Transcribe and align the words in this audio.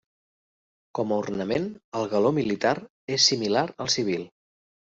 Com 0.99 1.11
a 1.15 1.19
ornament, 1.25 1.69
el 2.01 2.09
galó 2.15 2.33
militar 2.39 2.73
és 3.19 3.29
similar 3.33 3.67
al 3.87 3.93
civil. 3.99 4.29